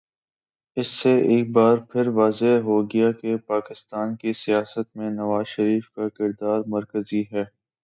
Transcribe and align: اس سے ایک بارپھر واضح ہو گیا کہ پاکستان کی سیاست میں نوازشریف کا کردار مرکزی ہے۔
اس 0.77 0.87
سے 0.93 1.11
ایک 1.27 1.51
بارپھر 1.51 2.07
واضح 2.13 2.57
ہو 2.63 2.81
گیا 2.85 3.11
کہ 3.11 3.35
پاکستان 3.47 4.15
کی 4.15 4.33
سیاست 4.35 4.95
میں 4.95 5.09
نوازشریف 5.11 5.89
کا 5.91 6.09
کردار 6.09 6.61
مرکزی 6.67 7.23
ہے۔ 7.31 7.43